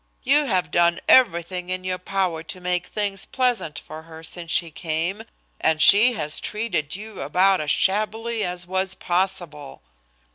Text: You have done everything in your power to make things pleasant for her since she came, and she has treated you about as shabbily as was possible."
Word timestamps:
You 0.23 0.45
have 0.45 0.71
done 0.71 0.99
everything 1.07 1.69
in 1.69 1.83
your 1.83 1.99
power 1.99 2.41
to 2.41 2.59
make 2.59 2.87
things 2.87 3.23
pleasant 3.25 3.77
for 3.77 4.01
her 4.01 4.23
since 4.23 4.49
she 4.49 4.71
came, 4.71 5.23
and 5.59 5.79
she 5.79 6.13
has 6.13 6.39
treated 6.39 6.95
you 6.95 7.21
about 7.21 7.61
as 7.61 7.69
shabbily 7.69 8.43
as 8.43 8.65
was 8.65 8.95
possible." 8.95 9.83